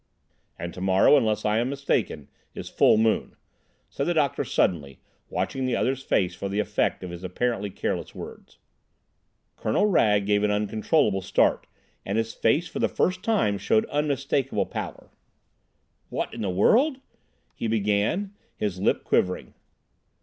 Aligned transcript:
"And 0.57 0.73
tomorrow, 0.73 1.15
unless 1.15 1.45
I 1.45 1.59
am 1.59 1.69
mistaken, 1.69 2.27
is 2.55 2.69
full 2.69 2.97
moon," 2.97 3.35
said 3.87 4.07
the 4.07 4.15
doctor 4.15 4.43
suddenly, 4.43 4.99
watching 5.29 5.67
the 5.67 5.75
other's 5.75 6.01
face 6.01 6.33
for 6.33 6.49
the 6.49 6.57
effect 6.59 7.03
of 7.03 7.11
his 7.11 7.23
apparently 7.23 7.69
careless 7.69 8.15
words. 8.15 8.57
Colonel 9.57 9.85
Wragge 9.85 10.25
gave 10.25 10.41
an 10.41 10.49
uncontrollable 10.49 11.21
start, 11.21 11.67
and 12.03 12.17
his 12.17 12.33
face 12.33 12.67
for 12.67 12.79
the 12.79 12.87
first 12.89 13.21
time 13.21 13.59
showed 13.59 13.85
unmistakable 13.91 14.65
pallor. 14.65 15.11
"What 16.09 16.33
in 16.33 16.41
the 16.41 16.49
world—?" 16.49 16.99
he 17.53 17.67
began, 17.67 18.33
his 18.57 18.79
lip 18.81 19.03
quivering. 19.03 19.53